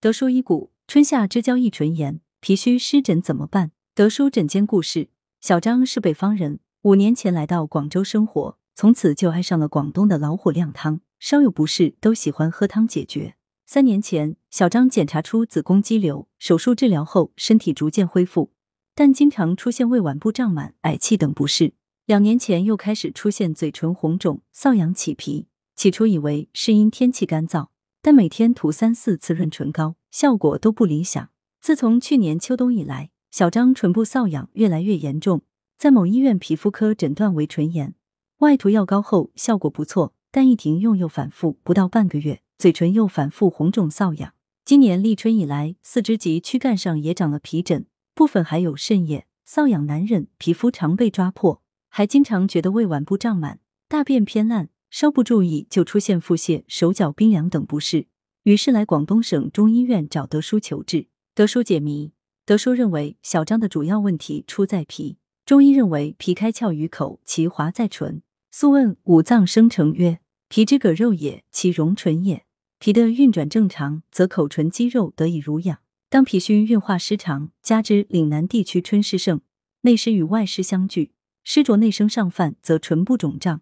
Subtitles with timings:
[0.00, 3.72] 德叔医骨，春夏之交易唇炎，脾虚湿疹怎么办？
[3.96, 5.08] 德叔诊间故事：
[5.40, 13.34] 小张是北方人，五年前来到广州生活，从此就爱上了广东的老火靓汤，稍有不适都喜欢喝汤解决。
[13.66, 18.52] 三年前，小张检查出子宫肌瘤，手术治疗后身体逐渐恢复，
[18.94, 21.72] 但经常出现胃脘部胀满、嗳气等不适。
[22.06, 27.66] 两年前又开始出现嘴唇红肿、瘙痒起皮，起初以为是因天气干燥，
[28.00, 31.30] 但每天涂三四次润唇膏，效果都不理想。
[31.60, 35.42] 自从去年秋冬以来，小张唇部瘙痒越来越严重，
[35.76, 37.94] 在某医院皮肤科诊断为唇炎，
[38.38, 44.32] 外涂药膏后效果不错，但一停用又反复，不到半个月，嘴唇又反复红肿瘙痒。
[44.64, 51.62] 今年立春以来，四肢及躯干上也长了皮疹，部分还有渗液，瘙痒难忍，皮肤常被抓破。
[51.88, 58.06] 还经常觉得胃脘部胀满，大便偏烂，稍不注意就出现腹泻、手脚冰凉等不适。
[58.44, 61.08] 于是来广东省中医院找德叔求治。
[61.34, 62.12] 德叔解谜：
[62.46, 68.22] 德叔认为小张的主要问题出在脾，中医认为脾开窍于口，其华在唇。
[68.50, 72.44] 素问五脏生成曰：脾之膈肉也，其容唇也。
[72.78, 75.78] 脾的运转正常，则口唇肌肉得以濡养。
[76.08, 79.42] 当脾虚运化失常，加之岭南地区春湿盛，
[79.82, 81.12] 内湿与外湿相聚。
[81.44, 83.58] 湿浊内生上犯，则唇部肿胀；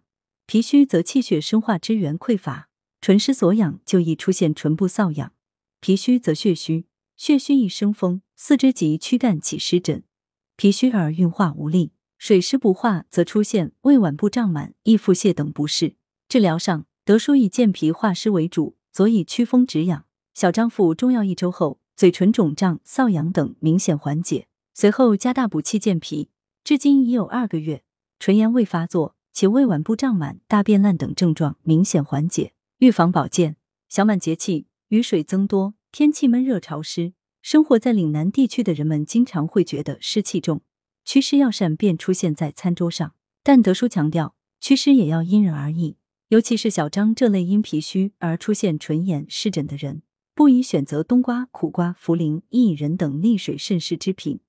[0.48, 2.68] 脾虚则气血生化之源匮乏，
[3.00, 5.32] 唇湿所养，就易出现唇部瘙痒。
[5.80, 10.04] 脾虚则血虚，血虚易生风，四肢及躯干起湿疹。
[10.54, 15.96] 脾虚而运化无力，水湿不化，则出现胃脘部胀满、易腹泻等不适。
[16.28, 20.04] 治疗上，德叔以健脾化湿为主，佐以祛风止痒。
[20.32, 26.30] 小张服中药一周后，嘴唇肿胀、瘙痒等明显缓解，随后加大补气健脾。
[26.62, 27.82] 至今已有二个月，
[28.20, 32.54] 唇炎未发作，且胃脘部胀满、大便烂等症状明显缓解。
[32.78, 40.62] 预防保健：小满节气，雨水增多，天气闷热潮湿，生活在岭南地区的人们经常会觉得湿气重，
[41.04, 43.12] 祛湿药膳便出现在餐桌上。
[43.42, 45.98] 但德叔强调，祛湿也要因人而异，
[46.28, 50.00] 尤其是小张这类因脾虚而出现唇炎湿疹的人，
[50.34, 54.40] 不宜选择冬瓜、苦瓜、茯苓、薏仁等利水渗湿之品。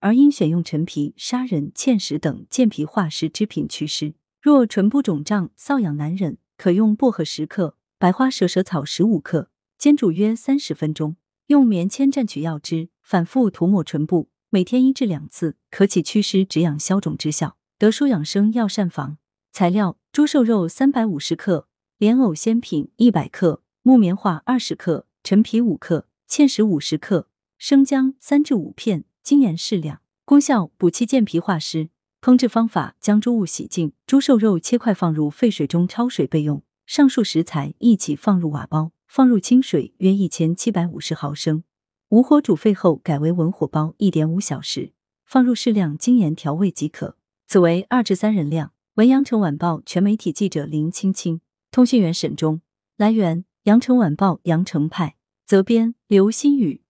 [0.00, 4.12] 而应选用陈皮、砂仁、芡实等健脾化湿之品祛湿。
[4.44, 11.16] 若唇部肿胀、瘙痒难忍，可用薄荷十克、白花蛇舌草十五克，煎煮约三十分钟，
[11.46, 17.56] 用棉签蘸取药汁，反复涂抹唇部，每天一至两次，可起祛湿止痒消肿之效。
[17.78, 19.16] 德舒养生药膳房
[19.50, 21.66] 材料：猪瘦肉三百五十克，
[21.96, 29.06] 莲藕鲜品一百克，木棉花二十克，陈皮五克，芡实五十克，生姜三至五片。
[29.22, 31.88] 精盐适量，功效补气健脾化湿。
[32.24, 36.62] 烹制方法：将猪物洗净，猪瘦肉切块放入沸水中焯水备用。
[36.86, 41.64] 上述食材一起放入瓦煲，放入清水约一千七百五十毫升，
[42.08, 44.92] 武火煮沸后改为文火煲一点五小时，
[45.26, 47.18] 放入适量精盐调味即可。
[47.46, 48.72] 此为二至三人量。
[48.94, 52.62] 文阳城晚报全媒体记者林青青，通讯员沈忠。
[52.96, 56.80] 来源：阳城晚报阳城派，责编刘新宇。